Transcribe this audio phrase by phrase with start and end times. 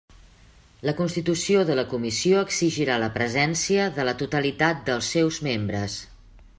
[0.89, 6.05] La constitució de la comissió exigirà la presència de la totalitat dels seus membres.